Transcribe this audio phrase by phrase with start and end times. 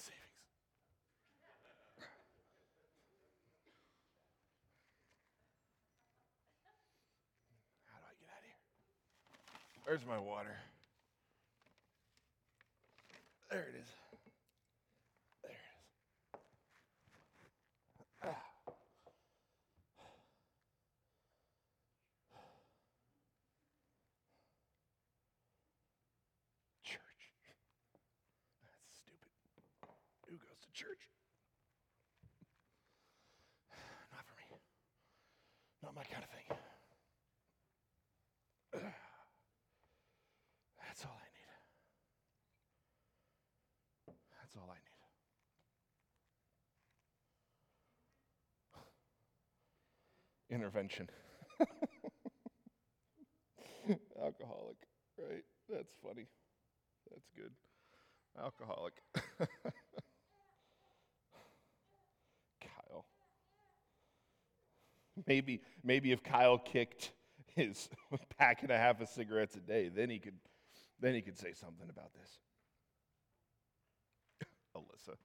[0.00, 0.40] daylight savings.
[7.86, 8.60] How do I get out of here?
[9.84, 10.56] Where's my water?
[13.50, 13.88] There it is.
[15.42, 15.60] There it is.
[18.22, 18.36] Ah.
[26.84, 27.00] Church.
[28.62, 29.32] That's stupid.
[30.28, 31.10] Who goes to church?
[34.12, 34.46] Not for me.
[35.82, 36.46] Not my kind of thing.
[40.86, 41.50] That's all I need.
[44.52, 44.74] That's all I
[50.50, 50.56] need.
[50.56, 51.08] Intervention.
[54.22, 54.76] Alcoholic,
[55.18, 55.44] right?
[55.68, 56.26] That's funny.
[57.10, 57.52] That's good.
[58.42, 58.94] Alcoholic.
[62.60, 63.04] Kyle.
[65.26, 67.12] Maybe, maybe if Kyle kicked
[67.54, 67.88] his
[68.38, 70.38] pack and a half of cigarettes a day, then he could,
[71.00, 72.38] then he could say something about this.
[74.80, 75.16] Alyssa.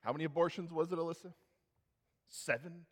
[0.00, 1.32] How many abortions was it, Alyssa?
[2.28, 2.86] Seven?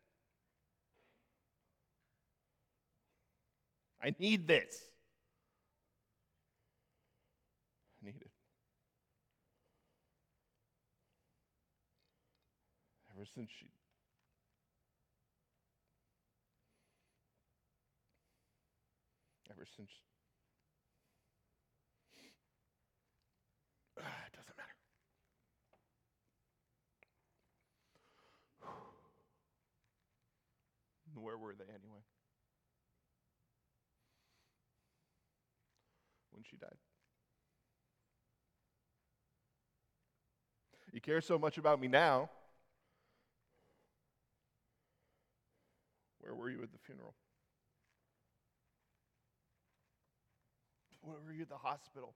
[4.03, 4.77] I need this.
[8.03, 8.31] I need it.
[13.15, 13.67] Ever since she
[19.51, 19.91] ever since
[24.03, 24.71] Ah, it doesn't matter.
[31.23, 32.03] Where were they anyway?
[36.33, 36.77] When she died.
[40.93, 42.31] You care so much about me now.
[46.21, 47.15] Where were you at the funeral?
[51.03, 52.15] Where were you at the hospital?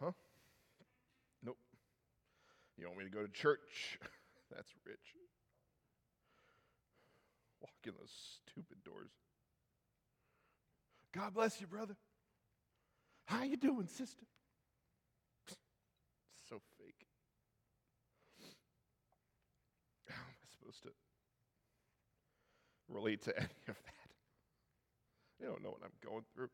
[0.00, 0.12] Huh?
[1.44, 1.58] Nope.
[2.76, 3.98] You want me to go to church?
[4.54, 5.14] That's rich.
[7.60, 8.12] Walk in those
[8.46, 9.10] stupid doors.
[11.14, 11.96] God bless you, brother.
[13.26, 14.24] How you doing, sister?
[16.48, 17.06] So fake.
[20.08, 20.90] How am I supposed to
[22.88, 24.08] relate to any of that?
[25.40, 26.50] They don't know what I'm going through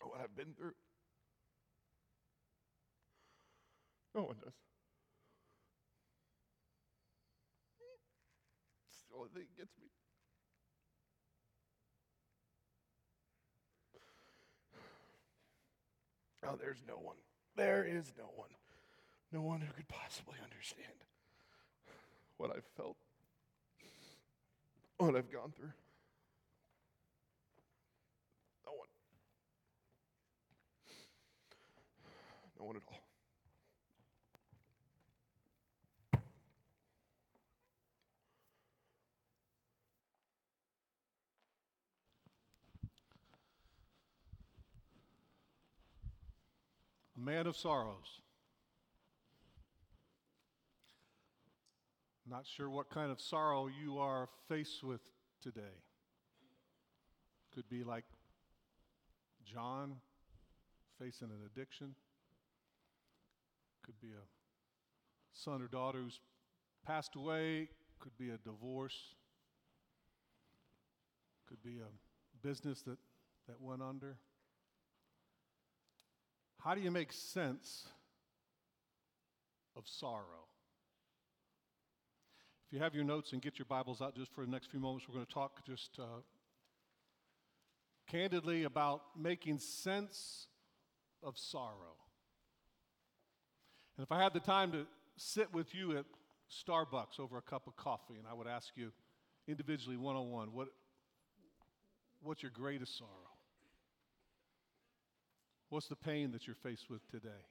[0.00, 0.74] or what I've been through.
[4.14, 4.54] No one does.
[8.88, 9.88] It's the Oh, only thing that gets me.
[16.46, 17.16] Oh, there's no one.
[17.56, 18.50] There is no one.
[19.32, 21.04] No one who could possibly understand
[22.36, 22.96] what I've felt,
[24.98, 25.72] what I've gone through.
[28.66, 28.88] No one.
[32.60, 33.05] No one at all.
[47.26, 48.20] Man of sorrows.
[52.28, 55.00] Not sure what kind of sorrow you are faced with
[55.42, 55.82] today.
[57.52, 58.04] Could be like
[59.44, 59.96] John
[61.00, 61.96] facing an addiction.
[63.84, 64.26] Could be a
[65.32, 66.20] son or daughter who's
[66.86, 67.68] passed away.
[67.98, 69.14] Could be a divorce.
[71.48, 72.98] Could be a business that,
[73.48, 74.16] that went under.
[76.58, 77.84] How do you make sense
[79.76, 80.46] of sorrow?
[82.66, 84.80] If you have your notes and get your Bibles out just for the next few
[84.80, 86.22] moments, we're going to talk just uh,
[88.08, 90.48] candidly about making sense
[91.22, 91.96] of sorrow.
[93.96, 94.86] And if I had the time to
[95.16, 96.04] sit with you at
[96.50, 98.92] Starbucks over a cup of coffee and I would ask you
[99.46, 100.68] individually, one on one, what,
[102.22, 103.10] what's your greatest sorrow?
[105.68, 107.44] What's the pain that you're faced with today?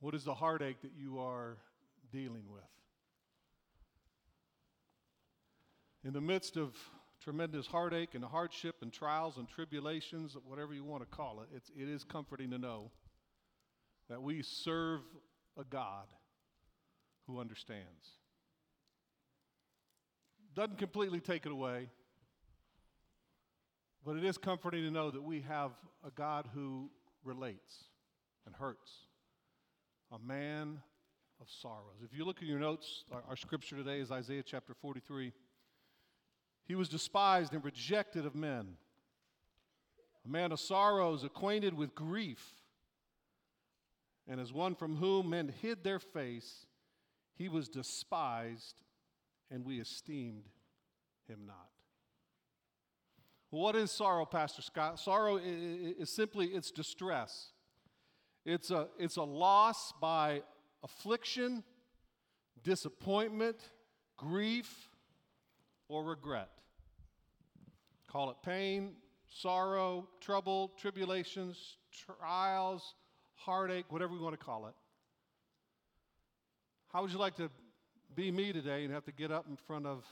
[0.00, 1.58] What is the heartache that you are
[2.12, 2.62] dealing with?
[6.04, 6.74] In the midst of
[7.22, 11.70] tremendous heartache and hardship and trials and tribulations, whatever you want to call it, it's,
[11.76, 12.90] it is comforting to know
[14.08, 15.00] that we serve
[15.58, 16.06] a God
[17.26, 18.12] who understands.
[20.54, 21.88] Doesn't completely take it away,
[24.06, 25.72] But it is comforting to know that we have
[26.06, 26.90] a God who
[27.24, 27.86] relates
[28.46, 28.92] and hurts,
[30.12, 30.80] a man
[31.40, 31.98] of sorrows.
[32.04, 35.32] If you look at your notes, our, our scripture today is Isaiah chapter 43.
[36.66, 38.76] He was despised and rejected of men,
[40.24, 42.54] a man of sorrows, acquainted with grief,
[44.28, 46.66] and as one from whom men hid their face,
[47.34, 48.82] he was despised,
[49.50, 50.44] and we esteemed
[51.26, 51.75] him not.
[53.50, 54.98] What is sorrow, Pastor Scott?
[54.98, 57.52] Sorrow is simply it's distress.
[58.44, 60.42] It's a, it's a loss by
[60.82, 61.64] affliction,
[62.62, 63.56] disappointment,
[64.16, 64.88] grief,
[65.88, 66.48] or regret.
[68.08, 68.92] Call it pain,
[69.32, 72.94] sorrow, trouble, tribulations, trials,
[73.34, 74.74] heartache, whatever we want to call it.
[76.92, 77.50] How would you like to
[78.14, 80.04] be me today and have to get up in front of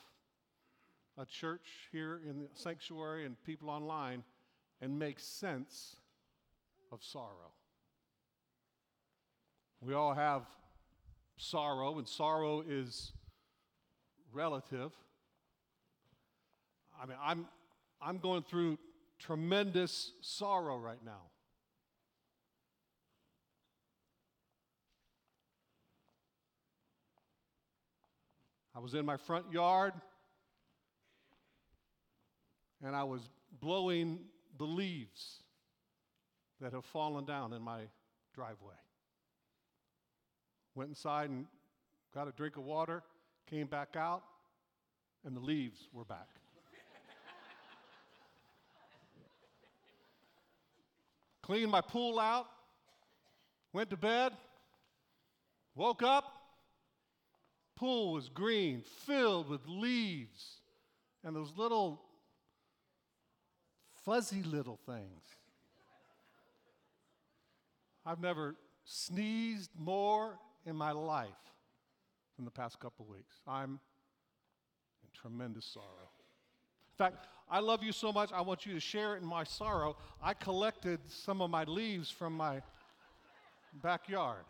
[1.17, 4.23] a church here in the sanctuary and people online
[4.81, 5.97] and make sense
[6.93, 7.53] of sorrow?
[9.81, 10.43] We all have
[11.37, 13.13] sorrow, and sorrow is
[14.33, 14.93] relative.
[17.01, 17.47] I mean, I'm,
[18.01, 18.79] I'm going through
[19.19, 21.31] tremendous sorrow right now.
[28.77, 29.93] I was in my front yard
[32.85, 33.23] and I was
[33.61, 34.19] blowing
[34.59, 35.43] the leaves
[36.61, 37.81] that have fallen down in my
[38.35, 38.75] driveway.
[40.75, 41.47] Went inside and
[42.15, 43.03] got a drink of water,
[43.49, 44.23] came back out,
[45.25, 46.29] and the leaves were back.
[51.43, 52.47] Cleaned my pool out,
[53.73, 54.33] went to bed,
[55.75, 56.25] woke up,
[57.77, 60.61] pool was green, filled with leaves
[61.23, 62.01] and those little
[64.05, 65.23] fuzzy little things.
[68.06, 68.55] I've never
[68.85, 71.31] sneezed more in my life
[72.39, 73.41] in the past couple weeks.
[73.47, 73.81] I'm
[75.03, 76.11] in tremendous sorrow.
[76.93, 79.45] In fact, I love you so much, I want you to share it in my
[79.45, 79.97] sorrow.
[80.23, 82.62] I collected some of my leaves from my
[83.83, 84.45] backyard.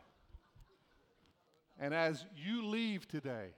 [1.81, 3.49] And as you leave today,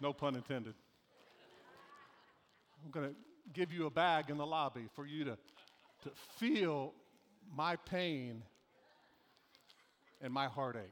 [0.00, 0.74] no pun intended,
[2.84, 3.14] I'm going to
[3.52, 5.38] give you a bag in the lobby for you to,
[6.04, 6.94] to feel
[7.54, 8.42] my pain
[10.20, 10.84] and my heartache.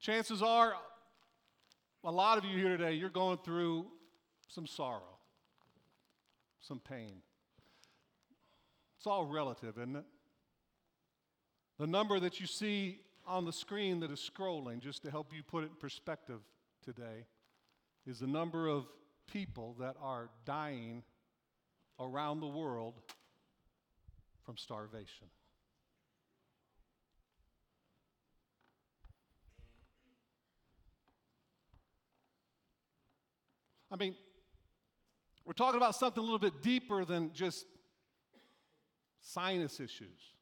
[0.00, 0.74] Chances are,
[2.04, 3.86] a lot of you here today, you're going through
[4.48, 5.18] some sorrow,
[6.60, 7.22] some pain.
[8.98, 10.04] It's all relative, isn't it?
[11.78, 15.42] The number that you see on the screen that is scrolling, just to help you
[15.42, 16.40] put it in perspective
[16.84, 17.26] today,
[18.06, 18.86] is the number of
[19.26, 21.02] people that are dying
[21.98, 22.94] around the world
[24.44, 25.26] from starvation.
[33.90, 34.14] I mean,
[35.44, 37.66] we're talking about something a little bit deeper than just
[39.20, 40.34] sinus issues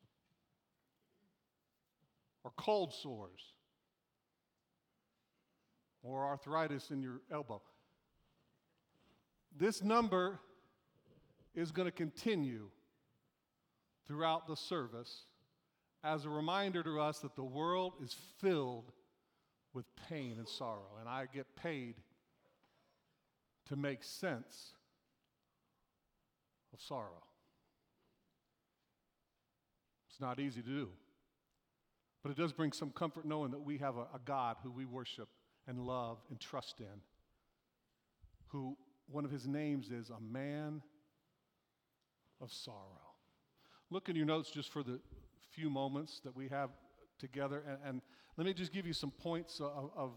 [2.43, 3.54] or cold sores
[6.05, 7.61] or arthritis in your elbow.
[9.57, 10.39] This number
[11.55, 12.69] is going to continue
[14.07, 15.25] throughout the service
[16.05, 18.93] as a reminder to us that the world is filled
[19.73, 21.95] with pain and sorrow, and I get paid
[23.69, 24.75] to make sense
[26.73, 27.25] of sorrow.
[30.11, 30.89] It's not easy to do,
[32.23, 34.85] but it does bring some comfort knowing that we have a, a God who we
[34.85, 35.29] worship
[35.67, 37.01] and love and trust in,
[38.49, 40.83] who one of his names is a man
[42.41, 43.15] of sorrow.
[43.91, 45.01] Look in your notes just for the
[45.51, 46.71] few moments that we have
[47.19, 48.03] together, and, and
[48.37, 50.13] let me just give you some points of, of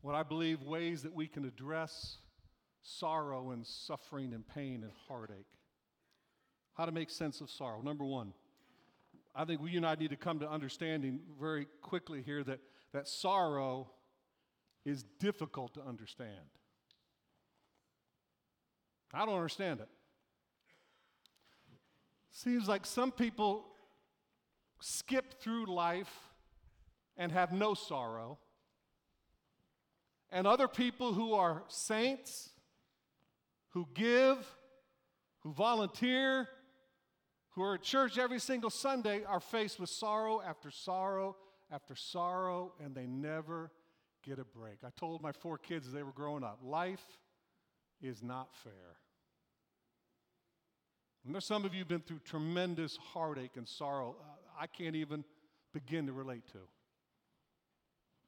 [0.00, 2.18] what I believe ways that we can address
[2.82, 5.46] sorrow and suffering and pain and heartache.
[6.74, 7.82] How to make sense of sorrow.
[7.82, 8.32] Number one,
[9.34, 12.60] I think we and I need to come to understanding very quickly here that,
[12.92, 13.90] that sorrow
[14.84, 16.50] is difficult to understand.
[19.14, 19.88] I don't understand it.
[22.30, 23.66] Seems like some people
[24.80, 26.12] skip through life
[27.16, 28.38] and have no sorrow,
[30.30, 32.48] and other people who are saints,
[33.70, 34.38] who give,
[35.40, 36.48] who volunteer,
[37.50, 41.36] who are at church every single Sunday are faced with sorrow after sorrow
[41.72, 43.70] after sorrow, and they never
[44.22, 44.78] get a break.
[44.84, 47.04] I told my four kids as they were growing up life
[48.00, 48.96] is not fair.
[51.24, 54.96] And there's some of you have been through tremendous heartache and sorrow uh, I can't
[54.96, 55.24] even
[55.72, 56.58] begin to relate to.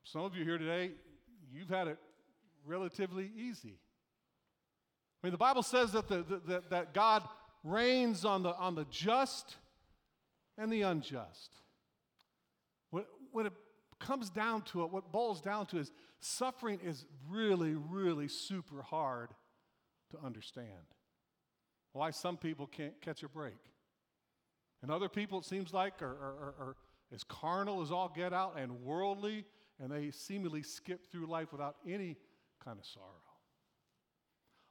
[0.05, 0.93] Some of you here today,
[1.53, 1.99] you've had it
[2.67, 3.79] relatively easy.
[5.23, 7.23] I mean, the Bible says that, the, the, that, that God
[7.63, 9.57] rains on the, on the just
[10.57, 11.51] and the unjust.
[13.35, 13.53] When, it
[13.99, 19.31] comes down to it, what boils down to is suffering is really, really super hard
[20.11, 20.69] to understand.
[21.93, 23.59] Why some people can't catch a break.
[24.83, 26.77] And other people, it seems like, are, are, are, are
[27.13, 29.45] as carnal as all get out and worldly,
[29.81, 32.17] and they seemingly skip through life without any
[32.65, 33.07] kind of sorrow.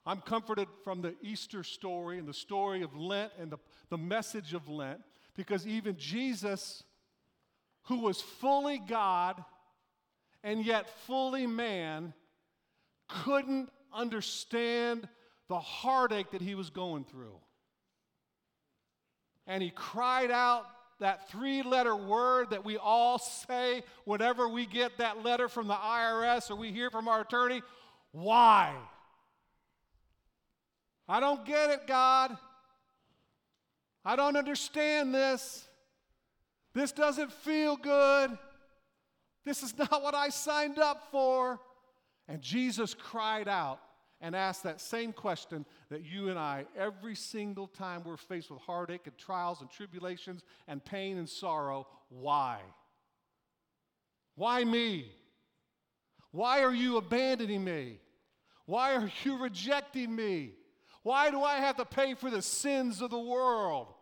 [0.05, 3.58] I'm comforted from the Easter story and the story of Lent and the,
[3.89, 5.00] the message of Lent
[5.36, 6.84] because even Jesus,
[7.83, 9.43] who was fully God
[10.43, 12.13] and yet fully man,
[13.07, 15.07] couldn't understand
[15.47, 17.35] the heartache that he was going through.
[19.47, 20.65] And he cried out
[20.99, 25.73] that three letter word that we all say whenever we get that letter from the
[25.73, 27.61] IRS or we hear from our attorney
[28.11, 28.75] why?
[31.09, 32.37] I don't get it, God.
[34.05, 35.67] I don't understand this.
[36.73, 38.37] This doesn't feel good.
[39.45, 41.59] This is not what I signed up for.
[42.27, 43.79] And Jesus cried out
[44.21, 48.61] and asked that same question that you and I, every single time we're faced with
[48.61, 52.59] heartache and trials and tribulations and pain and sorrow, why?
[54.35, 55.11] Why me?
[56.31, 57.99] Why are you abandoning me?
[58.65, 60.53] Why are you rejecting me?
[61.03, 63.93] Why do I have to pay for the sins of the world?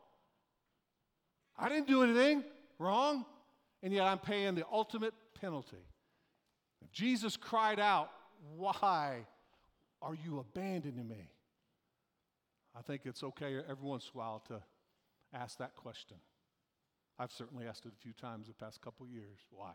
[1.58, 2.44] I didn't do anything
[2.82, 3.26] wrong,
[3.84, 5.86] and yet I'm paying the ultimate penalty.
[6.92, 8.10] Jesus cried out,
[8.58, 9.26] Why
[10.02, 11.30] are you abandoning me?
[12.76, 14.62] I think it's okay every once in a while to
[15.34, 16.18] ask that question.
[17.20, 19.40] I've certainly asked it a few times the past couple years.
[19.52, 19.74] Why?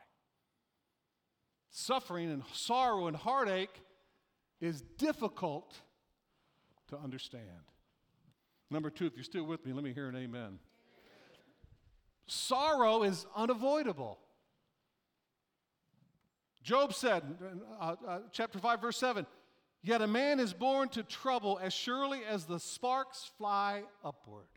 [1.70, 3.82] Suffering and sorrow and heartache
[4.60, 5.76] is difficult
[6.88, 7.70] to understand.
[8.70, 10.58] Number two, if you're still with me, let me hear an amen.
[12.26, 14.18] Sorrow is unavoidable.
[16.62, 17.23] Job said,
[17.80, 19.25] uh, uh, chapter 5, verse 7,
[19.83, 24.49] Yet a man is born to trouble as surely as the sparks fly upward.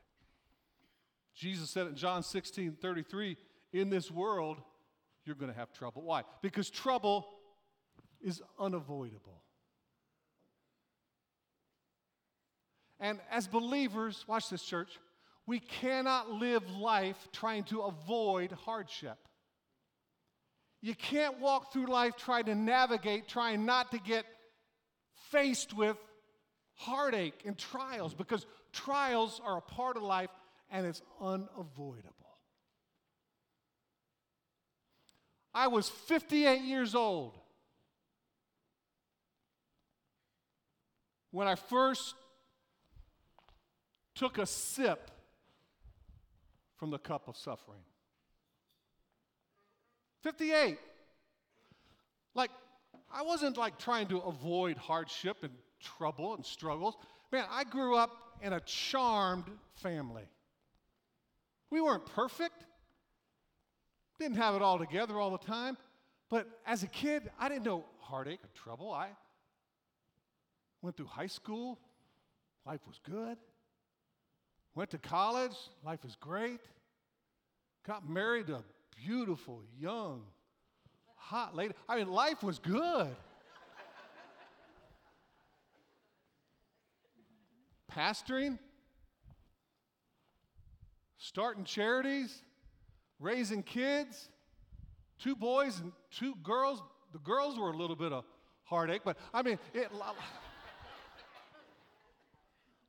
[1.36, 3.38] Jesus said in John 16, 33,
[3.72, 4.60] In this world,
[5.24, 6.02] you're going to have trouble.
[6.02, 6.24] Why?
[6.42, 7.28] Because trouble
[8.20, 9.44] is unavoidable.
[13.00, 15.00] And as believers, watch this, church,
[15.50, 19.18] we cannot live life trying to avoid hardship.
[20.80, 24.28] You can't walk through life trying to navigate, trying not to get
[25.32, 25.98] faced with
[26.76, 30.30] heartache and trials because trials are a part of life
[30.70, 32.14] and it's unavoidable.
[35.52, 37.36] I was 58 years old
[41.32, 42.14] when I first
[44.14, 45.10] took a sip
[46.80, 47.82] from the cup of suffering.
[50.24, 50.78] 58.
[52.34, 52.52] Like,
[53.12, 56.96] I wasn't like trying to avoid hardship and trouble and struggles.
[57.32, 59.46] Man, I grew up in a charmed
[59.76, 60.24] family.
[61.70, 62.66] We weren't perfect,
[64.20, 65.78] didn't have it all together all the time,
[66.30, 68.92] but as a kid, I didn't know heartache or trouble.
[68.92, 69.10] I
[70.82, 71.80] went through high school,
[72.66, 73.38] life was good.
[74.76, 76.60] Went to college, life was great.
[77.86, 78.64] Got married to a
[79.06, 80.24] beautiful, young,
[81.16, 81.74] hot lady.
[81.88, 83.08] I mean, life was good.
[87.92, 88.60] Pastoring,
[91.18, 92.44] starting charities,
[93.20, 94.30] raising kids,
[95.18, 96.82] two boys and two girls.
[97.12, 98.24] The girls were a little bit of
[98.64, 99.90] heartache, but I mean, it.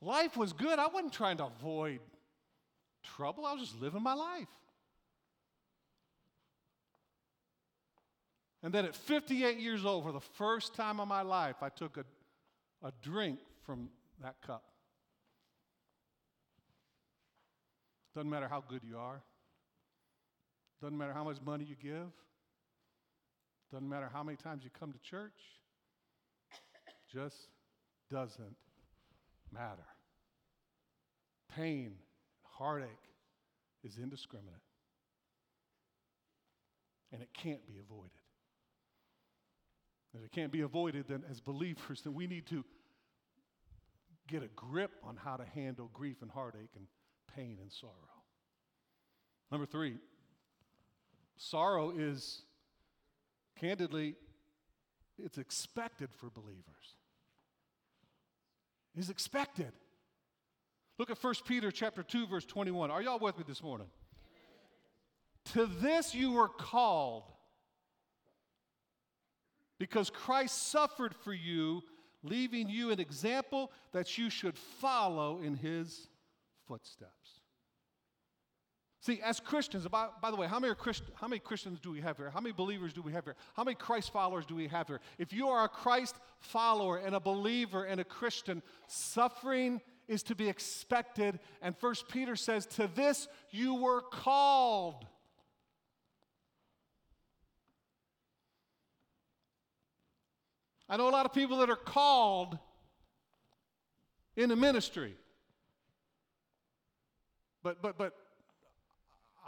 [0.02, 0.78] Life was good.
[0.78, 2.00] I wasn't trying to avoid
[3.02, 4.49] trouble, I was just living my life.
[8.62, 11.97] And then at 58 years old, for the first time in my life, I took
[11.97, 12.04] a,
[12.87, 13.88] a drink from
[14.23, 14.64] that cup.
[18.14, 19.23] Doesn't matter how good you are,
[20.83, 22.11] doesn't matter how much money you give,
[23.71, 25.33] doesn't matter how many times you come to church,
[27.11, 27.49] just
[28.11, 28.57] doesn't
[29.52, 29.87] matter.
[31.54, 31.95] Pain,
[32.42, 32.88] heartache
[33.83, 34.61] is indiscriminate,
[37.12, 38.11] and it can't be avoided.
[40.12, 42.64] that it can't be avoided, then as believers, then we need to
[44.28, 46.87] get a grip on how to handle grief and heartache and
[47.35, 47.92] pain and sorrow.
[49.50, 49.97] Number three,
[51.37, 52.42] sorrow is
[53.59, 54.14] candidly,
[55.19, 56.95] it's expected for believers.
[58.97, 59.73] It's expected.
[60.99, 62.91] Look at 1 Peter chapter 2, verse 21.
[62.91, 63.87] Are y'all with me this morning?
[65.53, 67.25] To this you were called
[69.79, 71.83] because Christ suffered for you,
[72.23, 76.09] leaving you an example that you should follow in his
[76.69, 77.40] footsteps.
[79.02, 82.02] See, as Christians, by, by the way, how many, Christ, how many Christians do we
[82.02, 82.28] have here?
[82.28, 83.35] How many believers do we have here?
[83.54, 85.00] How many Christ followers do we have here?
[85.16, 90.35] If you are a Christ follower and a believer and a Christian, suffering is to
[90.35, 91.40] be expected.
[91.62, 95.07] And First Peter says, To this you were called.
[100.90, 102.59] I know a lot of people that are called
[104.37, 105.14] in the ministry.
[107.62, 108.14] But but but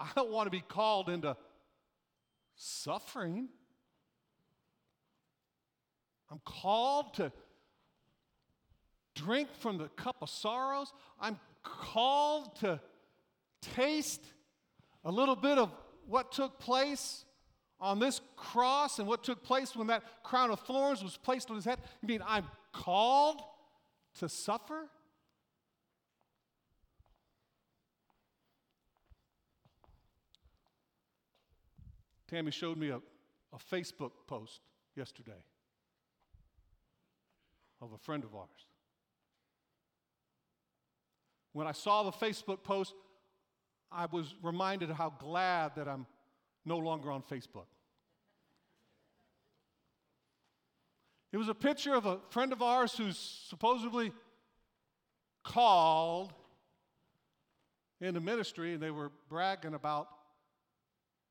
[0.02, 1.36] I don't want to be called into
[2.56, 3.48] suffering.
[6.28, 7.30] I'm called to
[9.14, 10.92] drink from the cup of sorrows.
[11.20, 12.80] I'm called to
[13.76, 14.24] taste
[15.04, 15.70] a little bit of
[16.06, 17.24] what took place
[17.80, 21.56] on this cross and what took place when that crown of thorns was placed on
[21.56, 21.78] his head?
[22.00, 23.40] You mean I'm called
[24.18, 24.88] to suffer?
[32.32, 34.62] Tammy showed me a, a Facebook post
[34.96, 35.44] yesterday
[37.82, 38.48] of a friend of ours.
[41.52, 42.94] When I saw the Facebook post,
[43.90, 46.06] I was reminded how glad that I'm
[46.64, 47.66] no longer on Facebook.
[51.32, 53.18] It was a picture of a friend of ours who's
[53.50, 54.10] supposedly
[55.44, 56.32] called
[58.00, 60.08] in the ministry, and they were bragging about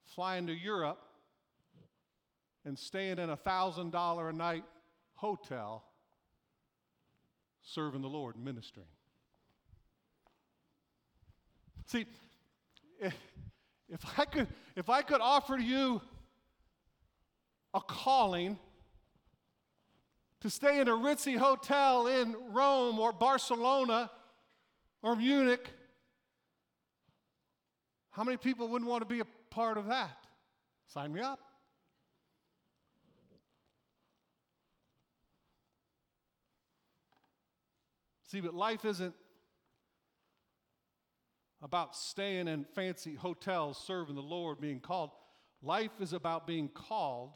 [0.06, 1.02] flying to Europe
[2.66, 4.64] and staying in a thousand dollar a night
[5.16, 5.84] hotel
[7.64, 8.88] serving the Lord, ministering.
[11.86, 12.06] See,
[13.02, 16.02] if I could, if I could offer you
[17.74, 18.58] a calling
[20.42, 24.10] to stay in a ritzy hotel in Rome or Barcelona
[25.04, 25.70] or Munich,
[28.12, 30.18] how many people wouldn't want to be a part of that?
[30.88, 31.40] Sign me up.
[38.32, 39.14] See, but life isn't
[41.62, 45.12] about staying in fancy hotels serving the Lord, being called.
[45.62, 47.32] Life is about being called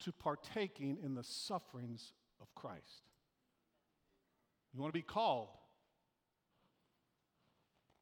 [0.00, 3.08] to partaking in the sufferings of Christ.
[4.74, 5.48] You want to be called.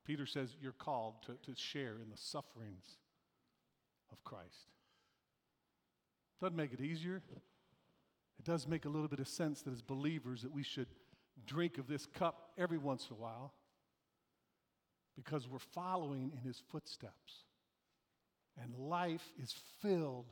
[0.07, 2.99] Peter says you're called to, to share in the sufferings
[4.13, 4.71] of Christ.
[6.41, 7.23] Doesn't make it easier.
[8.39, 10.87] It does make a little bit of sense that as believers that we should
[11.47, 13.53] drink of this cup every once in a while
[15.17, 17.45] because we're following in his footsteps.
[18.63, 20.27] And life is filled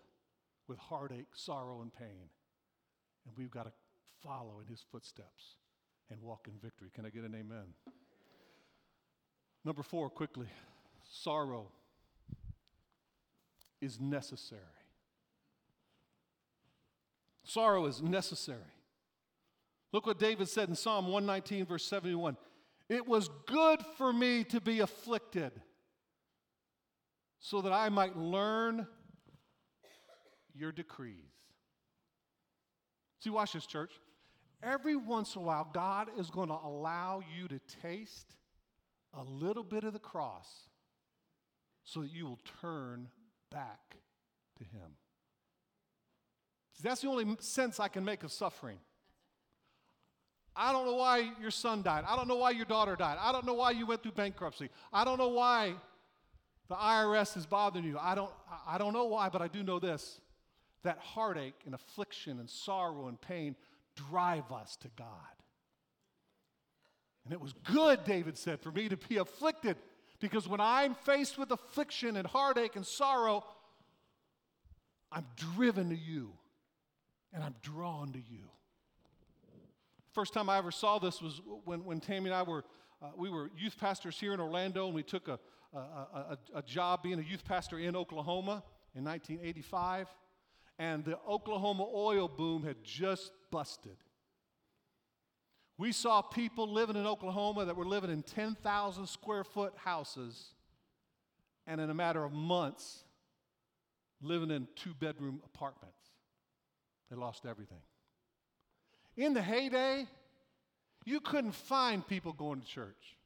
[0.69, 2.29] with heartache, sorrow, and pain.
[3.27, 3.73] And we've got to
[4.23, 5.57] follow in his footsteps
[6.11, 6.91] and walk in victory.
[6.95, 7.75] Can I get an amen?
[9.65, 10.47] Number four, quickly
[11.11, 11.69] sorrow
[13.81, 14.61] is necessary.
[17.45, 18.59] Sorrow is necessary.
[19.93, 22.37] Look what David said in Psalm 119, verse 71.
[22.89, 25.53] It was good for me to be afflicted
[27.39, 28.87] so that I might learn
[30.55, 31.15] your decrees.
[33.21, 33.93] See, watch this, church.
[34.63, 38.35] Every once in a while, God is going to allow you to taste
[39.17, 40.49] a little bit of the cross
[41.85, 43.09] so that you will turn
[43.51, 43.97] back
[44.59, 44.97] to Him.
[46.75, 48.79] See, that's the only sense I can make of suffering.
[50.57, 52.05] I don't know why your son died.
[52.07, 53.19] I don't know why your daughter died.
[53.21, 54.71] I don't know why you went through bankruptcy.
[54.93, 55.75] I don't know why
[56.69, 57.99] the IRS is bothering you.
[58.01, 58.31] I don't,
[58.67, 60.21] I don't know why, but I do know this
[60.85, 63.57] that heartache and affliction and sorrow and pain
[63.97, 65.09] drive us to God.
[67.25, 69.77] And it was good, David said, for me to be afflicted
[70.21, 73.45] because when I'm faced with affliction and heartache and sorrow,
[75.11, 76.33] I'm driven to you
[77.33, 78.51] and I'm drawn to you.
[80.13, 82.65] First time I ever saw this was when, when Tammy and I were,
[83.03, 85.41] uh, we were youth pastors here in Orlando, and we took a,
[85.73, 88.63] a, a, a job being a youth pastor in Oklahoma
[88.95, 90.09] in 1985.
[90.79, 93.97] and the Oklahoma oil boom had just busted.
[95.77, 100.55] We saw people living in Oklahoma that were living in 10,000 square foot houses,
[101.67, 103.05] and in a matter of months,
[104.23, 105.99] living in two bedroom apartments.
[107.11, 107.83] They lost everything.
[109.17, 110.07] In the heyday,
[111.05, 113.17] you couldn't find people going to church.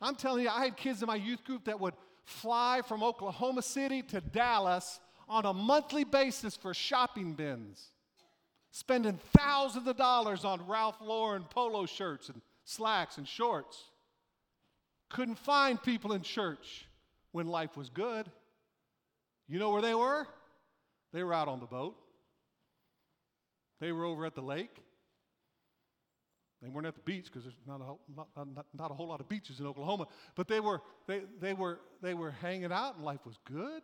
[0.00, 3.62] I'm telling you, I had kids in my youth group that would fly from Oklahoma
[3.62, 7.90] City to Dallas on a monthly basis for shopping bins,
[8.70, 13.84] spending thousands of dollars on Ralph Lauren polo shirts and slacks and shorts.
[15.08, 16.86] Couldn't find people in church
[17.32, 18.30] when life was good.
[19.48, 20.26] You know where they were?
[21.12, 21.96] They were out on the boat.
[23.80, 24.74] They were over at the lake.
[26.62, 29.20] They weren't at the beach because there's not a, not, not, not a whole lot
[29.20, 33.04] of beaches in Oklahoma, but they were, they, they, were, they were hanging out and
[33.04, 33.82] life was good.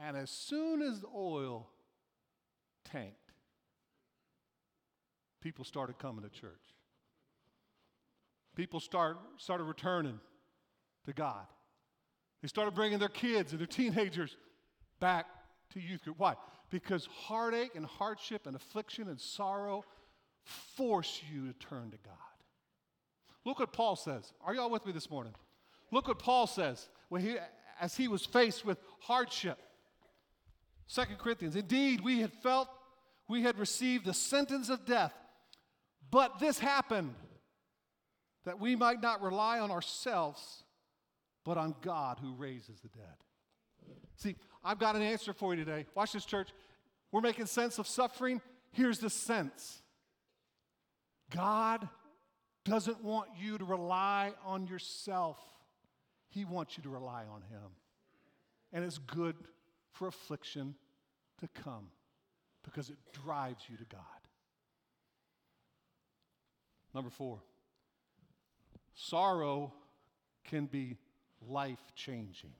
[0.00, 1.68] And as soon as the oil
[2.90, 3.32] tanked,
[5.40, 6.52] people started coming to church.
[8.56, 10.18] People start, started returning
[11.06, 11.46] to God.
[12.42, 14.36] They started bringing their kids and their teenagers
[15.00, 15.26] back
[15.72, 16.18] to youth group.
[16.18, 16.34] Why?
[16.70, 19.84] Because heartache and hardship and affliction and sorrow
[20.44, 22.14] force you to turn to God.
[23.44, 24.32] Look what Paul says.
[24.44, 25.34] Are y'all with me this morning?
[25.90, 27.36] Look what Paul says when he,
[27.80, 29.58] as he was faced with hardship.
[30.86, 32.68] Second Corinthians, indeed, we had felt
[33.28, 35.12] we had received the sentence of death,
[36.10, 37.14] but this happened
[38.44, 40.64] that we might not rely on ourselves,
[41.44, 43.96] but on God who raises the dead.
[44.16, 45.86] See, I've got an answer for you today.
[45.94, 46.48] Watch this, church.
[47.12, 48.40] We're making sense of suffering.
[48.72, 49.82] Here's the sense
[51.30, 51.86] God
[52.64, 55.38] doesn't want you to rely on yourself,
[56.30, 57.70] He wants you to rely on Him.
[58.72, 59.36] And it's good
[59.92, 60.74] for affliction
[61.40, 61.88] to come
[62.70, 64.00] because it drives you to God.
[66.94, 67.40] Number four,
[68.94, 69.72] sorrow
[70.44, 70.96] can be
[71.46, 72.50] life changing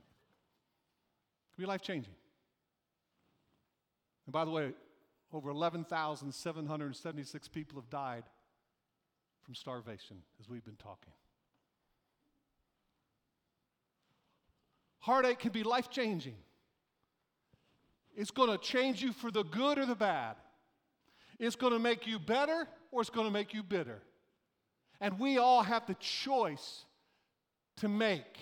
[1.54, 2.14] Can be life changing.
[4.26, 4.72] And by the way,
[5.32, 8.24] over 11,776 people have died
[9.42, 11.12] from starvation as we've been talking.
[15.00, 16.36] Heartache can be life changing.
[18.18, 20.34] It's going to change you for the good or the bad.
[21.38, 24.02] It's going to make you better or it's going to make you bitter.
[25.00, 26.84] And we all have the choice
[27.76, 28.38] to make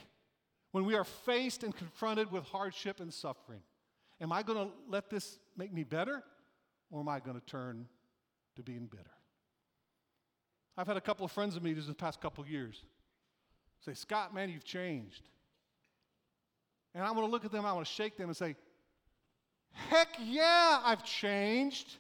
[0.73, 3.61] when we are faced and confronted with hardship and suffering.
[4.19, 6.23] Am I going to let this make me better,
[6.91, 7.87] or am I going to turn
[8.57, 9.05] to being bitter?
[10.79, 12.83] I've had a couple of friends of me this the past couple of years
[13.85, 15.29] say, Scott, man, you've changed.
[16.95, 18.57] And I'm going to look at them, I want to shake them and say,
[19.91, 21.97] Heck yeah, I've changed.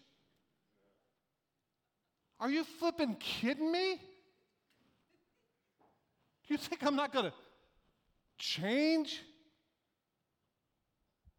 [2.41, 4.01] Are you flipping kidding me?
[6.47, 7.33] Do you think I'm not going to
[8.39, 9.23] change?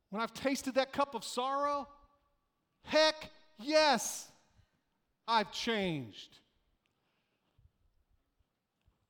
[0.10, 1.88] When I've tasted that cup of sorrow?
[2.84, 4.28] Heck yes,
[5.28, 6.40] I've changed.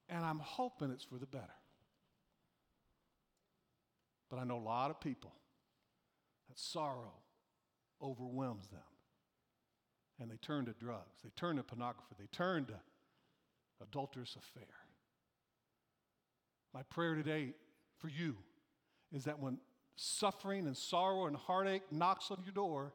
[0.10, 1.46] And I'm hoping it's for the better.
[4.30, 5.32] But I know a lot of people
[6.58, 7.14] that sorrow
[8.02, 8.80] overwhelms them.
[10.20, 12.74] And they turn to drugs, they turn to pornography, they turn to
[13.82, 14.74] adulterous affair.
[16.74, 17.54] My prayer today
[18.00, 18.36] for you
[19.14, 19.60] is that when
[19.96, 22.94] suffering and sorrow and heartache knocks on your door,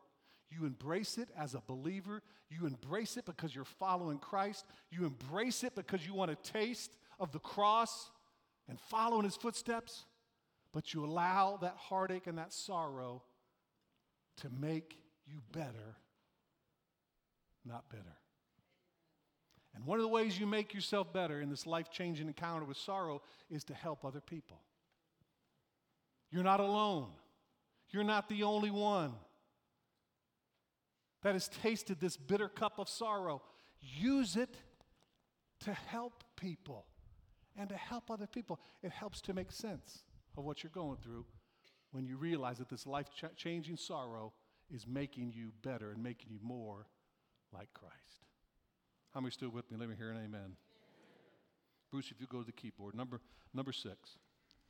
[0.51, 2.23] you embrace it as a believer.
[2.51, 4.67] You embrace it because you're following Christ.
[4.91, 8.11] You embrace it because you want a taste of the cross
[8.69, 10.05] and follow in his footsteps.
[10.73, 13.23] But you allow that heartache and that sorrow
[14.43, 15.97] to make you better,
[17.65, 18.17] not bitter.
[19.75, 22.77] And one of the ways you make yourself better in this life changing encounter with
[22.77, 24.61] sorrow is to help other people.
[26.31, 27.09] You're not alone.
[27.91, 29.13] You're not the only one
[31.23, 33.43] that has tasted this bitter cup of sorrow.
[33.81, 34.57] Use it
[35.61, 36.87] to help people
[37.57, 38.59] and to help other people.
[38.83, 40.03] It helps to make sense
[40.37, 41.27] of what you're going through
[41.93, 44.33] when you realize that this life changing sorrow
[44.75, 46.87] is making you better and making you more
[47.53, 47.95] like Christ.
[49.15, 49.77] How many still with me?
[49.79, 50.29] Let me hear an amen.
[50.29, 50.57] amen.
[51.91, 53.21] Bruce, if you go to the keyboard, number,
[53.53, 54.17] number six.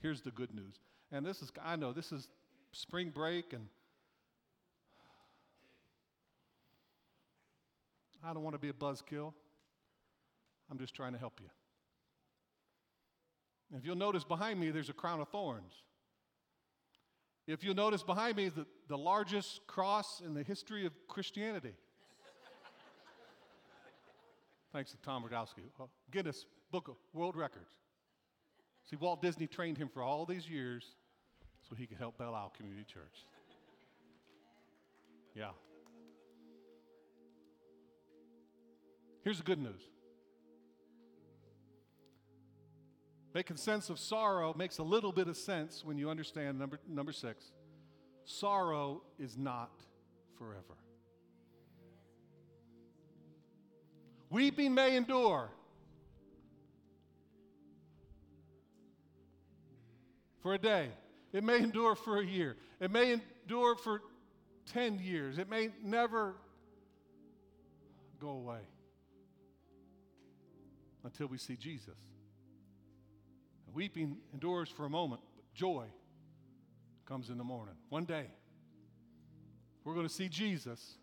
[0.01, 0.81] Here's the good news.
[1.13, 2.27] And this is, I know, this is
[2.73, 3.69] spring break, and
[8.25, 9.33] I don't want to be a buzzkill.
[10.71, 11.51] I'm just trying to help you.
[13.77, 15.75] if you'll notice behind me, there's a crown of thorns.
[17.47, 21.75] If you'll notice behind me is the, the largest cross in the history of Christianity.
[24.73, 25.65] Thanks to Tom Radowski.
[25.79, 27.71] Uh, Guinness Book of World Records.
[28.89, 30.85] See, Walt Disney trained him for all these years
[31.69, 33.27] so he could help Belle Isle Community Church.
[35.35, 35.51] Yeah.
[39.25, 39.83] Here's the good news
[43.35, 47.13] making sense of sorrow makes a little bit of sense when you understand number, number
[47.13, 47.53] six
[48.25, 49.73] sorrow is not
[50.39, 50.77] forever.
[54.31, 55.51] Weeping may endure.
[60.43, 60.89] For a day.
[61.33, 62.57] It may endure for a year.
[62.81, 64.03] It may endure for
[64.73, 65.39] 10 years.
[65.39, 66.35] It may never
[68.21, 68.61] go away
[71.05, 71.99] until we see Jesus.
[73.75, 75.87] Weeping endures for a moment, but joy
[77.07, 77.75] comes in the morning.
[77.89, 78.27] One day,
[79.85, 80.99] we're going to see Jesus,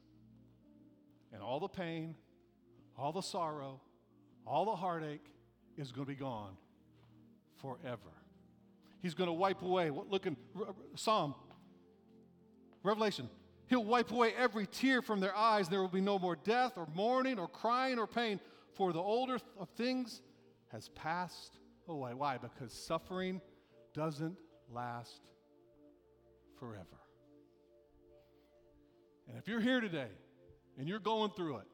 [1.33, 2.15] and all the pain,
[2.97, 3.81] all the sorrow,
[4.45, 5.25] all the heartache
[5.77, 6.55] is going to be gone
[7.57, 8.11] forever.
[9.01, 9.89] He's going to wipe away.
[9.89, 10.37] Look in
[10.95, 11.33] Psalm,
[12.83, 13.29] Revelation.
[13.67, 15.69] He'll wipe away every tear from their eyes.
[15.69, 18.39] There will be no more death or mourning or crying or pain,
[18.73, 20.21] for the older of things
[20.71, 21.57] has passed
[21.89, 22.13] Oh, away.
[22.13, 22.37] Why?
[22.37, 23.41] Because suffering
[23.95, 24.37] doesn't
[24.71, 25.21] last
[26.59, 26.85] forever.
[29.27, 30.09] And if you're here today
[30.77, 31.67] and you're going through it,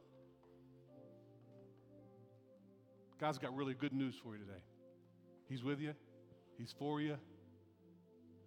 [3.20, 4.60] God's got really good news for you today.
[5.48, 5.92] He's with you,
[6.58, 7.18] He's for you.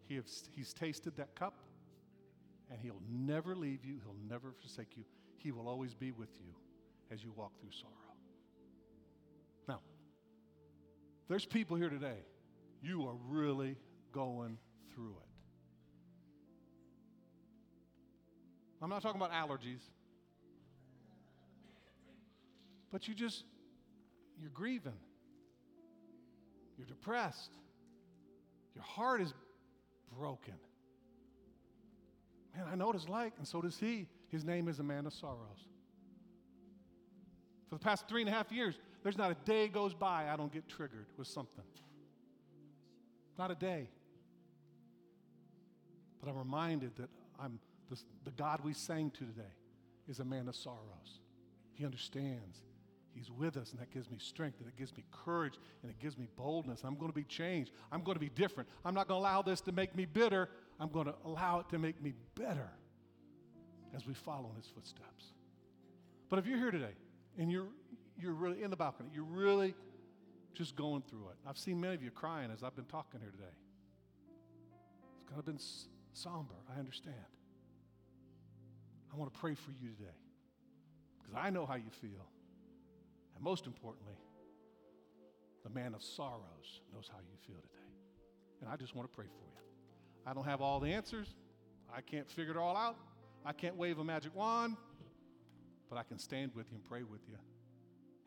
[0.07, 1.59] He has, he's tasted that cup,
[2.71, 5.03] and He'll never leave you, He'll never forsake you.
[5.37, 6.53] He will always be with you
[7.11, 8.08] as you walk through sorrow.
[11.29, 12.17] There's people here today,
[12.81, 13.77] you are really
[14.11, 14.57] going
[14.93, 15.29] through it.
[18.81, 19.81] I'm not talking about allergies,
[22.91, 23.43] but you just,
[24.41, 24.97] you're grieving,
[26.77, 27.51] you're depressed,
[28.73, 29.33] your heart is
[30.17, 30.55] broken.
[32.55, 34.07] Man, I know what it's like, and so does he.
[34.29, 35.67] His name is a man of sorrows.
[37.69, 40.35] For the past three and a half years, there's not a day goes by I
[40.35, 41.63] don't get triggered with something.
[43.37, 43.89] Not a day.
[46.19, 47.09] But I'm reminded that
[47.39, 47.59] I'm
[47.89, 49.55] the, the God we sang to today
[50.07, 51.21] is a man of sorrows.
[51.73, 52.59] He understands.
[53.13, 55.99] He's with us, and that gives me strength, and it gives me courage, and it
[55.99, 56.81] gives me boldness.
[56.83, 57.71] I'm going to be changed.
[57.91, 58.69] I'm going to be different.
[58.85, 60.49] I'm not going to allow this to make me bitter.
[60.79, 62.69] I'm going to allow it to make me better
[63.95, 65.33] as we follow in his footsteps.
[66.29, 66.93] But if you're here today
[67.37, 67.67] and you're,
[68.19, 69.73] you're really in the balcony, you're really
[70.53, 71.37] just going through it.
[71.47, 73.55] I've seen many of you crying as I've been talking here today.
[75.17, 75.59] It's kind of been
[76.13, 77.15] somber, I understand.
[79.13, 80.17] I want to pray for you today
[81.19, 82.27] because I know how you feel.
[83.35, 84.15] And most importantly,
[85.63, 87.89] the man of sorrows knows how you feel today.
[88.61, 89.49] And I just want to pray for you.
[90.25, 91.27] I don't have all the answers,
[91.95, 92.97] I can't figure it all out.
[93.45, 94.75] I can't wave a magic wand,
[95.89, 97.37] but I can stand with you and pray with you.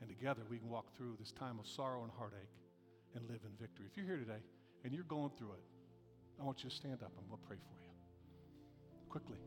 [0.03, 2.51] And together we can walk through this time of sorrow and heartache
[3.15, 3.87] and live in victory.
[3.89, 4.43] If you're here today
[4.83, 5.63] and you're going through it,
[6.41, 7.89] I want you to stand up and we'll pray for you.
[9.09, 9.39] Quickly.